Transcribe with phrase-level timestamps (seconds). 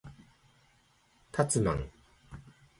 [1.31, 1.87] たつまん